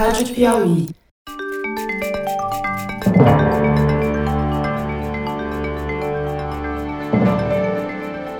[0.00, 0.88] Rádio Piauí.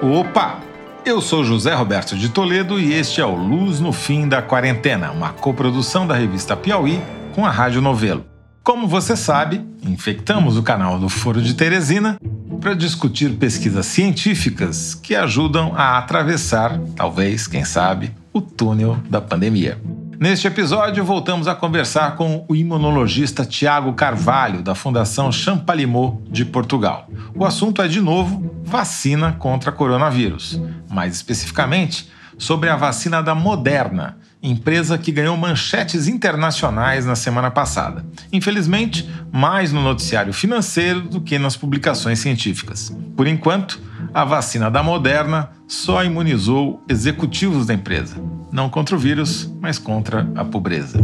[0.00, 0.60] Opa!
[1.04, 5.10] Eu sou José Roberto de Toledo e este é o Luz no Fim da Quarentena,
[5.10, 6.98] uma coprodução da revista Piauí
[7.34, 8.24] com a Rádio Novelo.
[8.64, 12.16] Como você sabe, infectamos o canal do Foro de Teresina
[12.58, 19.78] para discutir pesquisas científicas que ajudam a atravessar, talvez, quem sabe, o túnel da pandemia.
[20.20, 27.08] Neste episódio, voltamos a conversar com o imunologista Tiago Carvalho, da Fundação Champalimau de Portugal.
[27.34, 30.60] O assunto é, de novo, vacina contra coronavírus.
[30.90, 32.10] Mais especificamente,
[32.40, 38.02] sobre a vacina da Moderna, empresa que ganhou manchetes internacionais na semana passada.
[38.32, 42.96] Infelizmente, mais no noticiário financeiro do que nas publicações científicas.
[43.14, 43.78] Por enquanto,
[44.14, 48.16] a vacina da Moderna só imunizou executivos da empresa,
[48.50, 50.98] não contra o vírus, mas contra a pobreza.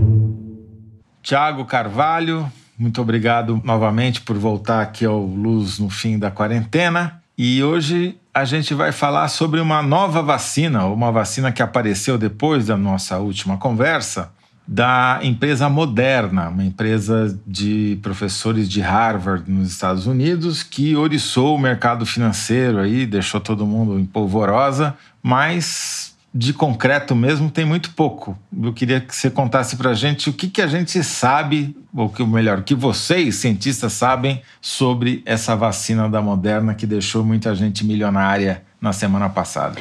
[1.22, 7.20] Tiago Carvalho, muito obrigado novamente por voltar aqui ao Luz no fim da quarentena.
[7.38, 12.66] E hoje a gente vai falar sobre uma nova vacina, uma vacina que apareceu depois
[12.66, 14.32] da nossa última conversa,
[14.66, 21.58] da empresa Moderna, uma empresa de professores de Harvard nos Estados Unidos que oriçou o
[21.58, 28.36] mercado financeiro aí, deixou todo mundo em polvorosa, mas de concreto mesmo tem muito pouco.
[28.62, 32.10] Eu queria que você contasse para a gente o que, que a gente sabe, ou
[32.10, 37.54] que melhor, o que vocês, cientistas, sabem sobre essa vacina da Moderna que deixou muita
[37.54, 39.80] gente milionária na semana passada.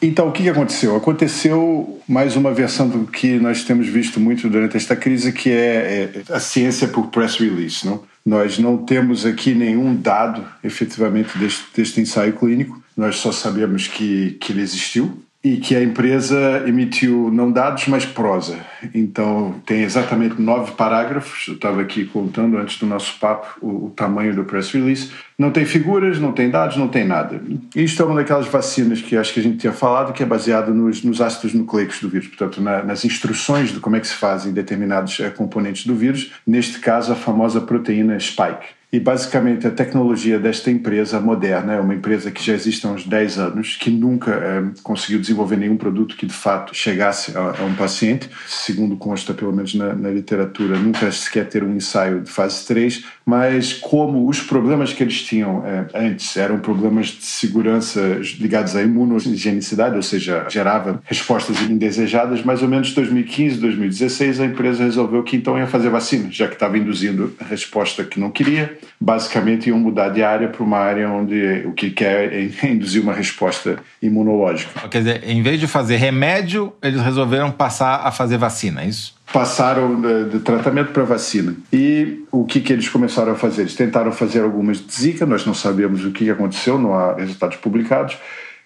[0.00, 0.94] Então, o que aconteceu?
[0.94, 6.12] Aconteceu mais uma versão do que nós temos visto muito durante esta crise, que é,
[6.28, 7.84] é a ciência por press release.
[7.84, 8.02] Não?
[8.24, 12.80] Nós não temos aqui nenhum dado, efetivamente, deste, deste ensaio clínico.
[12.96, 18.04] Nós só sabemos que, que ele existiu, e que a empresa emitiu não dados, mas
[18.04, 18.58] prosa.
[18.92, 21.46] Então tem exatamente nove parágrafos.
[21.46, 25.12] Eu estava aqui contando antes do nosso papo o, o, tamanho do press release.
[25.38, 27.40] Não tem figuras, não tem dados, não tem nada.
[27.76, 30.74] Isto é uma daquelas vacinas que acho que a gente tinha falado, que é baseado
[30.74, 34.14] nos, nos ácidos nucleicos do vírus, portanto na, nas instruções de como é que se
[34.14, 36.32] fazem determinados eh, componentes do vírus.
[36.44, 38.75] Neste caso, a famosa proteína spike.
[38.92, 43.04] E basicamente a tecnologia desta empresa moderna é uma empresa que já existe há uns
[43.04, 47.64] 10 anos, que nunca é, conseguiu desenvolver nenhum produto que de fato chegasse a, a
[47.64, 52.30] um paciente, segundo consta pelo menos na, na, literatura, nunca sequer ter um ensaio de
[52.30, 58.20] fase 3, mas como os problemas que eles tinham é, antes eram problemas de segurança
[58.38, 64.84] ligados à imunogenicidade, ou seja, gerava respostas indesejadas, mais ou menos 2015, 2016 a empresa
[64.84, 68.75] resolveu que então ia fazer vacina, já que estava induzindo a resposta que não queria
[69.00, 73.12] basicamente iam mudar de área para uma área onde o que quer é induzir uma
[73.12, 74.88] resposta imunológica.
[74.88, 79.14] Quer dizer, em vez de fazer remédio, eles resolveram passar a fazer vacina, é isso?
[79.32, 81.54] Passaram de, de tratamento para vacina.
[81.72, 83.62] E o que, que eles começaram a fazer?
[83.62, 87.56] Eles tentaram fazer algumas de Zika, nós não sabemos o que aconteceu, não há resultados
[87.56, 88.16] publicados.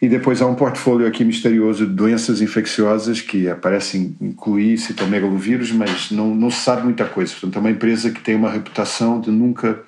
[0.02, 6.10] E depois há um portfólio aqui misterioso de doenças infecciosas que aparecem incluir citomegalovírus, mas
[6.10, 7.32] não, não se sabe muita coisa.
[7.32, 9.78] Portanto, é uma empresa que tem uma reputação de nunca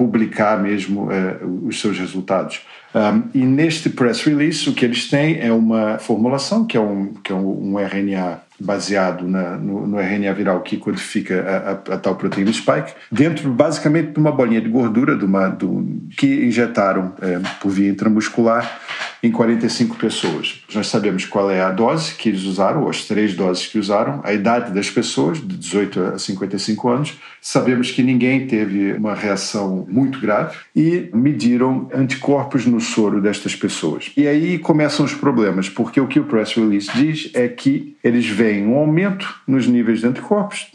[0.00, 2.62] publicar mesmo uh, os seus resultados.
[2.94, 7.12] Um, e neste press release o que eles têm é uma formulação que é um,
[7.22, 11.94] que é um, um RNA baseado na, no, no, RNA viral que codifica a, a,
[11.94, 16.46] a, tal proteína spike, dentro basicamente de uma bolinha de gordura de uma, um, que
[16.46, 18.80] injetaram é, por via intramuscular
[19.22, 20.62] em 45 pessoas.
[20.74, 24.20] Nós sabemos qual é a dose que eles usaram, ou as três doses que usaram,
[24.24, 27.18] a idade das pessoas, de 18 a 55 anos.
[27.40, 34.12] Sabemos que ninguém teve uma reação muito grave e mediram anticorpos no soro destas pessoas.
[34.16, 38.26] E aí começam os problemas, porque o que o press release diz é que eles
[38.26, 40.70] veem um aumento nos níveis de anticorpos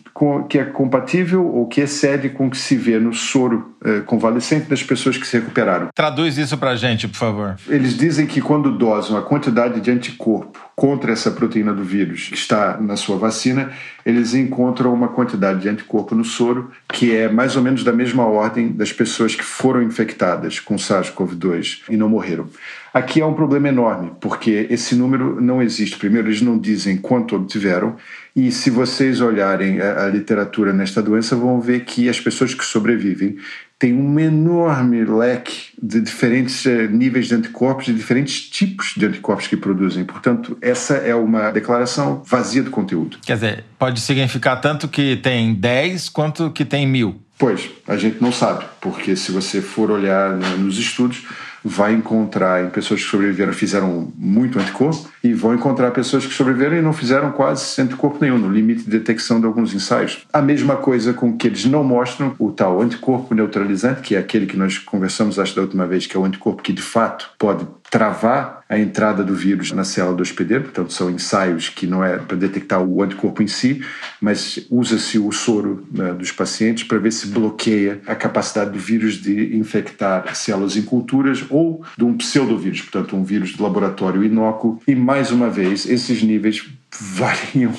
[0.48, 4.70] que é compatível ou que excede com o que se vê no soro eh, convalescente
[4.70, 5.90] das pessoas que se recuperaram.
[5.94, 7.58] Traduz isso para a gente, por favor.
[7.68, 12.36] Eles dizem que quando dosam a quantidade de anticorpo contra essa proteína do vírus que
[12.36, 13.72] está na sua vacina,
[14.06, 18.26] eles encontram uma quantidade de anticorpo no soro que é mais ou menos da mesma
[18.26, 22.48] ordem das pessoas que foram infectadas com SARS-CoV-2 e não morreram.
[22.94, 25.98] Aqui há um problema enorme, porque esse número não existe.
[25.98, 27.98] Primeiro, eles não dizem quanto obtiveram,
[28.34, 32.64] e se vocês olharem a, a literatura nesta doença, vão ver que as pessoas que
[32.64, 33.38] sobrevivem
[33.78, 39.48] têm um enorme leque de diferentes eh, níveis de anticorpos, de diferentes tipos de anticorpos
[39.48, 40.06] que produzem.
[40.06, 43.18] Portanto, essa é uma declaração vazia de conteúdo.
[43.26, 47.25] Quer dizer, pode significar tanto que tem 10 quanto que tem mil.
[47.38, 51.26] Pois, a gente não sabe, porque se você for olhar nos estudos,
[51.68, 56.78] vai encontrar em pessoas que sobreviveram fizeram muito anticorpo e vão encontrar pessoas que sobreviveram
[56.78, 60.28] e não fizeram quase anticorpo nenhum, no limite de detecção de alguns ensaios.
[60.32, 64.46] A mesma coisa com que eles não mostram o tal anticorpo neutralizante, que é aquele
[64.46, 67.66] que nós conversamos acho da última vez, que é o anticorpo que de fato pode
[67.90, 72.18] travar a entrada do vírus na célula do hospedeiro, portanto são ensaios que não é
[72.18, 73.86] para detectar o anticorpo em si,
[74.20, 79.16] mas usa-se o soro né, dos pacientes para ver se bloqueia a capacidade do vírus
[79.16, 84.82] de infectar células em culturas ou de um pseudovírus, portanto um vírus de laboratório inócuo.
[84.88, 86.66] E mais uma vez, esses níveis
[87.00, 87.74] variam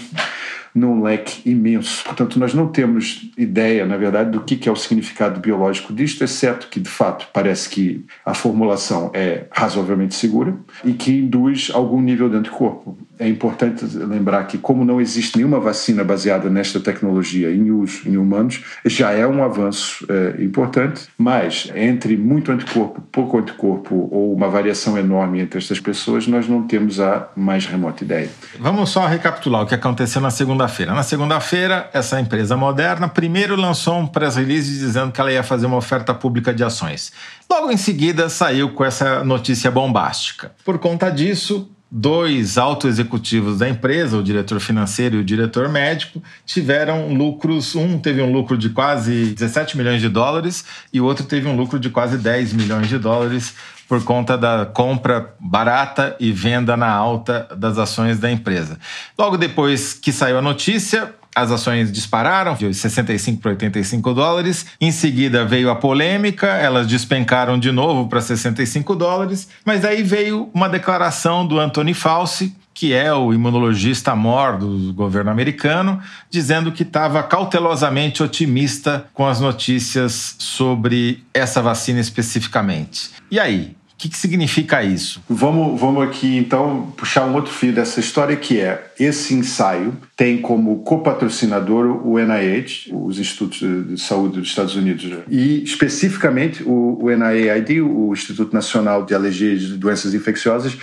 [0.76, 2.04] num leque imenso.
[2.04, 6.68] Portanto, nós não temos ideia, na verdade, do que é o significado biológico disto, exceto
[6.68, 12.28] que, de fato, parece que a formulação é razoavelmente segura e que induz algum nível
[12.28, 17.70] de anticorpo é importante lembrar que, como não existe nenhuma vacina baseada nesta tecnologia em
[17.70, 24.08] uso em humanos, já é um avanço é, importante, mas entre muito anticorpo, pouco anticorpo
[24.10, 28.28] ou uma variação enorme entre estas pessoas, nós não temos a mais remota ideia.
[28.58, 30.94] Vamos só recapitular o que aconteceu na segunda-feira.
[30.94, 35.66] Na segunda-feira, essa empresa moderna primeiro lançou um press release dizendo que ela ia fazer
[35.66, 37.12] uma oferta pública de ações.
[37.48, 40.52] Logo em seguida, saiu com essa notícia bombástica.
[40.64, 46.22] Por conta disso, dois altos executivos da empresa, o diretor financeiro e o diretor médico,
[46.44, 47.74] tiveram lucros.
[47.74, 51.56] Um teve um lucro de quase 17 milhões de dólares e o outro teve um
[51.56, 53.54] lucro de quase 10 milhões de dólares
[53.88, 58.78] por conta da compra barata e venda na alta das ações da empresa.
[59.16, 64.64] Logo depois que saiu a notícia, as ações dispararam de 65 para 85 dólares.
[64.80, 69.46] Em seguida veio a polêmica, elas despencaram de novo para 65 dólares.
[69.62, 75.30] Mas aí veio uma declaração do Anthony Fauci, que é o imunologista mor do governo
[75.30, 76.00] americano,
[76.30, 83.10] dizendo que estava cautelosamente otimista com as notícias sobre essa vacina especificamente.
[83.30, 83.76] E aí?
[83.96, 85.22] O que, que, significa isso?
[85.26, 90.36] Vamos, vamos aqui então puxar um outro fio dessa história que é esse ensaio tem
[90.36, 97.10] como copatrocinador o NIH, os Institutos de Saúde dos Estados Unidos, e especificamente o, o
[97.10, 100.76] NIAID, o Instituto Nacional de Alergias e Doenças Infecciosas,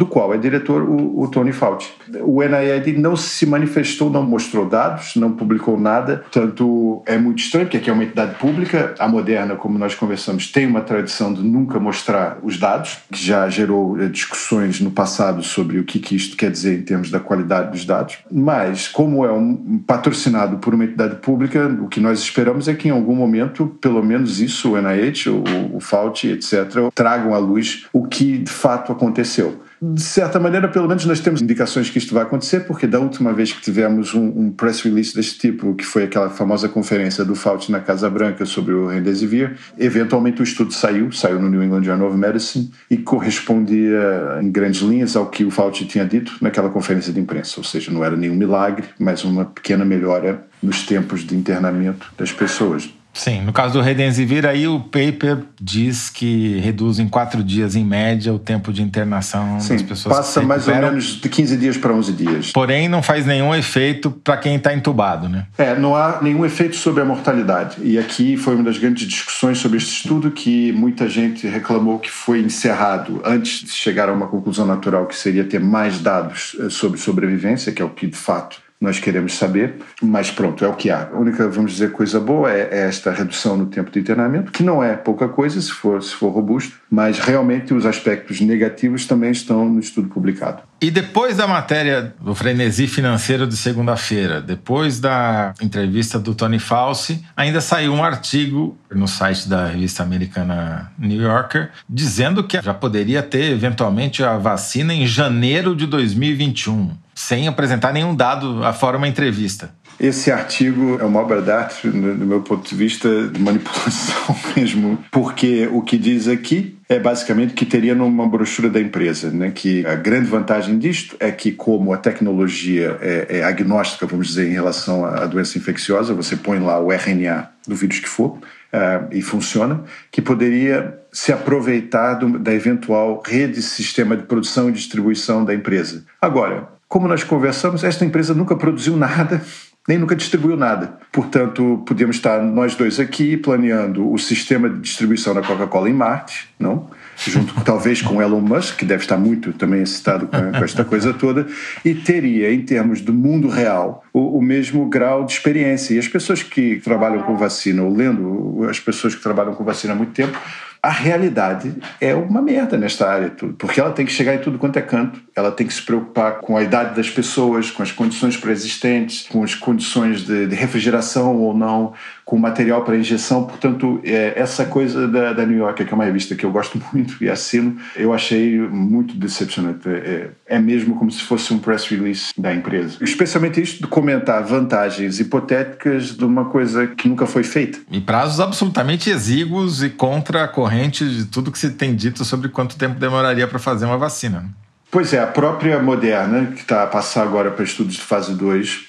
[0.00, 1.90] do qual é diretor o, o Tony Fauci.
[2.22, 7.66] O NIAID não se manifestou, não mostrou dados, não publicou nada, portanto é muito estranho,
[7.66, 11.42] porque aqui é uma entidade pública, a Moderna, como nós conversamos, tem uma tradição de
[11.42, 16.16] nunca mostrar os dados, que já gerou eh, discussões no passado sobre o que, que
[16.16, 20.72] isto quer dizer em termos da qualidade dos dados, mas como é um patrocinado por
[20.72, 24.72] uma entidade pública, o que nós esperamos é que em algum momento, pelo menos isso,
[24.72, 30.02] o NIH, o, o Fauci, etc., tragam à luz o que de fato aconteceu de
[30.02, 33.50] certa maneira, pelo menos nós temos indicações que isto vai acontecer, porque da última vez
[33.50, 37.72] que tivemos um, um press release deste tipo, que foi aquela famosa conferência do Fauci
[37.72, 42.08] na Casa Branca sobre o Remdesivir, eventualmente o estudo saiu, saiu no New England Journal
[42.08, 47.10] of Medicine e correspondia em grandes linhas ao que o Fauci tinha dito naquela conferência
[47.10, 51.34] de imprensa, ou seja, não era nenhum milagre, mas uma pequena melhora nos tempos de
[51.34, 52.90] internamento das pessoas.
[53.12, 57.84] Sim, no caso do Redensivir, aí o paper diz que reduz em quatro dias, em
[57.84, 60.16] média, o tempo de internação Sim, das pessoas.
[60.16, 62.52] Passa mais ou menos de 15 dias para 11 dias.
[62.52, 65.46] Porém, não faz nenhum efeito para quem está entubado, né?
[65.58, 67.76] É, não há nenhum efeito sobre a mortalidade.
[67.82, 72.10] E aqui foi uma das grandes discussões sobre este estudo que muita gente reclamou que
[72.10, 76.70] foi encerrado antes de chegar a uma conclusão natural que seria ter mais dados eh,
[76.70, 80.74] sobre sobrevivência, que é o que de fato nós queremos saber, mas pronto, é o
[80.74, 81.10] que há.
[81.12, 84.62] A única, vamos dizer, coisa boa é, é, esta redução no tempo de internamento, que
[84.62, 89.30] não é pouca coisa se for, se for robusto, mas realmente os aspectos negativos também
[89.30, 90.62] estão no estudo publicado.
[90.80, 97.22] E depois da matéria do frenesi financeiro de segunda-feira, depois da entrevista do Tony Fauci,
[97.36, 103.22] ainda saiu um artigo no site da revista americana New Yorker dizendo que já poderia
[103.22, 109.70] ter eventualmente a vacina em janeiro de 2021 sem apresentar nenhum dado afora uma entrevista.
[109.98, 114.98] Esse artigo é uma obra de arte, do meu ponto de vista, de manipulação mesmo,
[115.10, 119.52] porque o que diz aqui é basicamente que teria numa brochura da empresa, né?
[119.54, 124.48] que a grande vantagem disto é que como a tecnologia é, é agnóstica, vamos dizer,
[124.48, 129.06] em relação à doença infecciosa, você põe lá o RNA do vírus que for uh,
[129.12, 135.44] e funciona, que poderia se aproveitar do, da eventual rede sistema de produção e distribuição
[135.44, 136.04] da empresa.
[136.22, 139.40] Agora, como nós conversamos, esta empresa nunca produziu nada,
[139.86, 140.98] nem nunca distribuiu nada.
[141.12, 146.48] Portanto, podíamos estar nós dois aqui planeando o sistema de distribuição da Coca-Cola em Marte,
[146.58, 146.90] não?
[147.16, 151.46] junto talvez com Elon Musk, que deve estar muito também excitado com, esta coisa toda,
[151.84, 155.94] e teria, em termos do mundo real, o, o, mesmo grau de experiência.
[155.94, 159.92] E as pessoas que trabalham com vacina, ou lendo as pessoas que trabalham com vacina
[159.92, 160.36] há muito tempo,
[160.82, 164.78] a realidade é uma merda nesta área, porque ela tem que chegar em tudo quanto
[164.78, 168.36] é canto, ela tem que se preocupar com a idade das pessoas, com as condições
[168.36, 171.92] pré-existentes, com as condições de, de refrigeração ou não,
[172.24, 173.44] com material para injeção.
[173.44, 176.80] Portanto, é, essa coisa da, da, New Yorker, que é uma revista que eu gosto
[176.92, 179.86] muito e assino, eu achei muito decepcionante.
[179.88, 182.96] É, é mesmo como se fosse um press release da empresa.
[183.02, 187.78] Especialmente isto de comentar vantagens hipotéticas de uma coisa que nunca foi feita.
[187.90, 192.48] E prazos absolutamente exíguos e contra a corrente de tudo que se tem dito sobre
[192.48, 194.48] quanto tempo demoraria para fazer uma vacina.
[194.90, 198.88] Pois é, a própria Moderna, que está a passar agora para estudos de fase 2,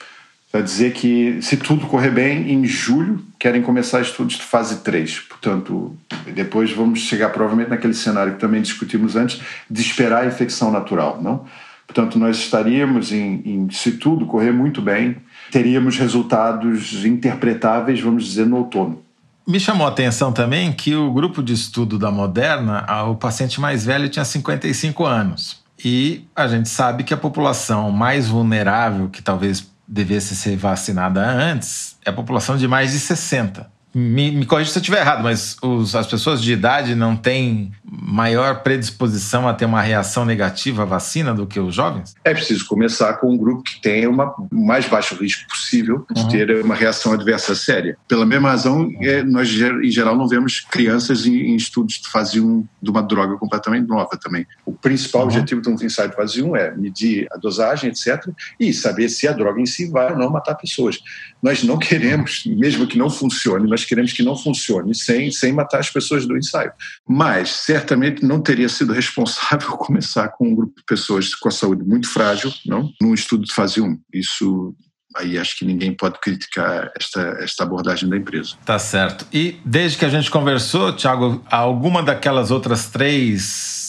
[0.52, 5.20] Vai dizer que, se tudo correr bem, em julho querem começar estudos de fase 3.
[5.22, 5.96] Portanto,
[6.36, 11.22] depois vamos chegar provavelmente naquele cenário que também discutimos antes, de esperar a infecção natural,
[11.22, 11.46] não?
[11.88, 15.18] Portanto, nós estaríamos, em, em, se tudo correr muito bem,
[15.52, 19.02] teríamos resultados interpretáveis, vamos dizer, no outono.
[19.48, 23.86] Me chamou a atenção também que o grupo de estudo da Moderna, o paciente mais
[23.86, 25.62] velho tinha 55 anos.
[25.84, 31.98] E a gente sabe que a população mais vulnerável, que talvez devesse ser vacinada antes
[32.06, 33.71] é a população de mais de 60.
[33.94, 37.72] Me, me corrija se eu estiver errado, mas os, as pessoas de idade não têm
[37.84, 42.16] maior predisposição a ter uma reação negativa à vacina do que os jovens?
[42.24, 46.22] É preciso começar com um grupo que tenha uma, o mais baixo risco possível de
[46.22, 46.28] uhum.
[46.30, 47.98] ter uma reação adversa séria.
[48.08, 52.40] Pela mesma razão, é, nós em geral não vemos crianças em, em, estudos de fase
[52.40, 54.48] 1 de uma droga completamente nova também.
[54.66, 55.28] O principal uhum.
[55.28, 58.30] objetivo de um ensaio de fase 1 é medir a dosagem, etc.,
[58.60, 61.00] e saber se a droga em si vai ou não matar pessoas.
[61.42, 65.80] Nós não queremos, mesmo que não funcione, nós queremos que não funcione sem, sem matar
[65.80, 66.72] as pessoas do ensaio.
[67.08, 71.84] Mas, certamente, não teria sido responsável começar com um grupo de pessoas com a saúde
[71.84, 72.92] muito frágil, não?
[73.02, 74.00] num estudo de fase 1.
[74.14, 74.76] Isso
[75.16, 78.56] aí acho que ninguém pode criticar esta, esta abordagem da empresa.
[78.66, 79.26] Tá certo.
[79.32, 83.81] E desde que a gente conversou, Tiago, alguma daquelas outras três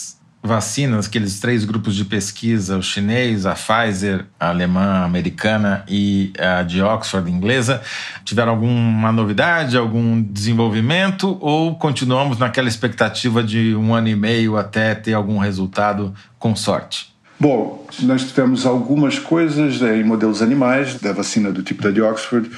[0.42, 6.32] vacinas, aqueles três grupos de pesquisa, o chinês, a Pfizer, a alemã, a americana e
[6.38, 7.80] a de Oxford inglesa,
[8.24, 14.94] tiveram alguma novidade, algum desenvolvimento ou continuamos naquela expectativa de um ano e meio até
[14.94, 17.12] ter algum resultado com sorte?
[17.38, 22.00] Bom, nós tivemos algumas coisas né, em modelos animais da vacina do tipo da de
[22.00, 22.50] Oxford.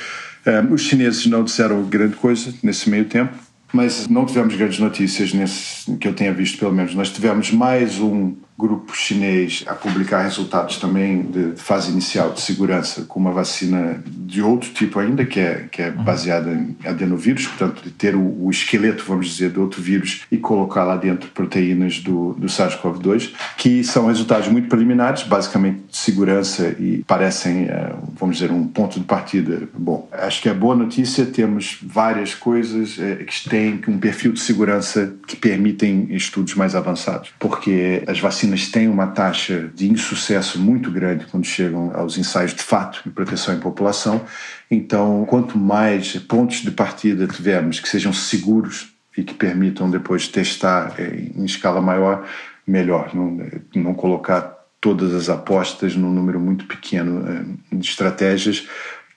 [0.45, 3.35] Eh, os chineses não disseram grande coisa nesse meio tempo
[3.73, 6.95] mas não tivemos grandes notícias nesse que eu tenha visto, pelo menos.
[6.95, 13.03] Nós tivemos mais um grupo chinês a publicar resultados também de fase inicial de segurança
[13.03, 17.83] com uma vacina de outro tipo ainda, que é, que é baseada em adenovírus, portanto,
[17.83, 21.99] de ter o, o, esqueleto, vamos dizer, de outro vírus e colocar lá dentro proteínas
[21.99, 28.37] do, do SARS-CoV-2, que são resultados muito preliminares, basicamente de segurança e parecem, eh, vamos
[28.37, 30.09] dizer, um ponto de partida bom.
[30.13, 35.15] Acho que é boa notícia, temos várias coisas eh, que têm um perfil de segurança
[35.27, 40.91] que permitem estudos mais avançados, porque as vacinas vacinas têm uma taxa de insucesso muito
[40.91, 44.25] grande quando chegam aos ensaios de fato de proteção em população.
[44.71, 50.95] Então, quanto mais pontos de partida tivermos que sejam seguros e que permitam depois testar
[50.99, 52.27] eh, em escala maior,
[52.67, 53.15] melhor.
[53.15, 53.39] Não,
[53.75, 58.67] não colocar todas as apostas num número muito pequeno eh, de estratégias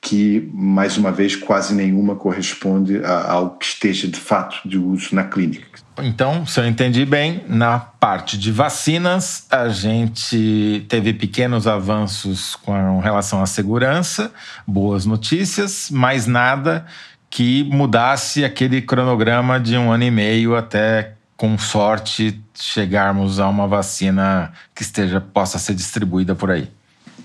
[0.01, 5.13] que, mais uma vez, quase nenhuma corresponde a algo que esteja de fato de uso
[5.13, 5.67] na clínica.
[5.99, 12.99] Então, se eu entendi bem, na parte de vacinas, a gente teve pequenos avanços com
[12.99, 14.31] relação à segurança,
[14.65, 16.85] boas notícias, mas nada
[17.29, 23.67] que mudasse aquele cronograma de um ano e meio até, com sorte, chegarmos a uma
[23.67, 26.69] vacina que esteja possa ser distribuída por aí.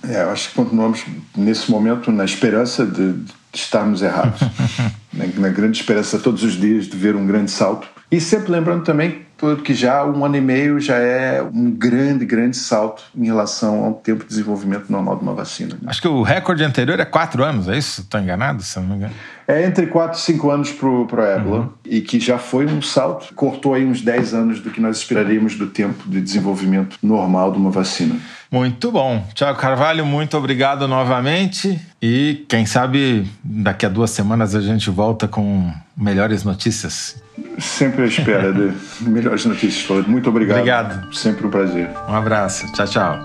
[0.08, 1.04] É, eu acho que continuamos
[1.36, 4.40] nesse momento na esperança de, de estarmos errados,
[5.12, 8.84] na, na grande esperança todos os dias de ver um grande salto e sempre lembrando
[8.84, 9.22] também
[9.64, 13.94] que já um ano e meio já é um grande, grande salto em relação ao
[13.94, 15.76] tempo de desenvolvimento normal de uma vacina.
[15.86, 18.02] Acho que o recorde anterior é quatro anos, é isso?
[18.02, 19.14] Estou enganado, se não me engano?
[19.48, 21.70] É entre quatro e cinco anos para o ébola uhum.
[21.84, 25.56] e que já foi um salto, cortou aí uns 10 anos do que nós esperaríamos
[25.56, 28.14] do tempo de desenvolvimento normal de uma vacina.
[28.52, 29.24] Muito bom.
[29.32, 31.80] Tiago Carvalho, muito obrigado novamente.
[32.02, 37.16] E quem sabe daqui a duas semanas a gente volta com melhores notícias.
[37.58, 38.74] Sempre à espera de
[39.08, 40.58] melhores notícias, Muito obrigado.
[40.58, 41.14] Obrigado.
[41.14, 41.88] Sempre um prazer.
[42.06, 42.70] Um abraço.
[42.74, 43.18] Tchau, tchau.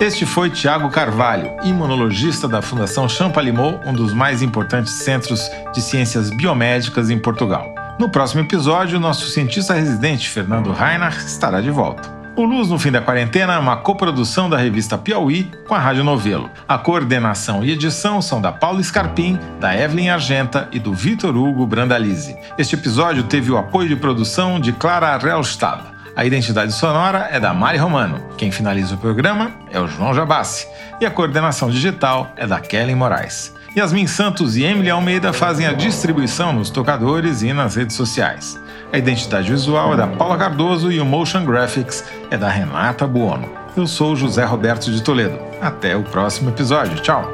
[0.00, 6.30] Este foi Tiago Carvalho, imunologista da Fundação Champalimau, um dos mais importantes centros de ciências
[6.30, 7.72] biomédicas em Portugal.
[8.00, 12.23] No próximo episódio, nosso cientista residente, Fernando Reinhardt, estará de volta.
[12.36, 16.02] O Luz no Fim da Quarentena é uma coprodução da revista Piauí com a Rádio
[16.02, 16.50] Novelo.
[16.66, 21.64] A coordenação e edição são da Paula Scarpim, da Evelyn Argenta e do Vitor Hugo
[21.64, 22.36] Brandalize.
[22.58, 25.80] Este episódio teve o apoio de produção de Clara Relstad.
[26.16, 28.20] A identidade sonora é da Mari Romano.
[28.36, 30.66] Quem finaliza o programa é o João Jabassi.
[31.00, 33.54] E a coordenação digital é da Kellen Moraes.
[33.76, 38.60] Yasmin Santos e Emily Almeida fazem a distribuição nos tocadores e nas redes sociais.
[38.92, 43.50] A identidade visual é da Paula Cardoso e o motion graphics é da Renata Buono.
[43.76, 45.36] Eu sou José Roberto de Toledo.
[45.60, 47.00] Até o próximo episódio.
[47.02, 47.28] Tchau!